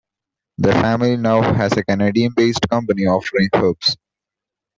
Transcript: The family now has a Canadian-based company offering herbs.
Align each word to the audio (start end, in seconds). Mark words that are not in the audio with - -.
The 0.57 0.71
family 0.71 1.15
now 1.15 1.53
has 1.53 1.73
a 1.77 1.83
Canadian-based 1.83 2.67
company 2.71 3.03
offering 3.05 3.49
herbs. 3.53 3.95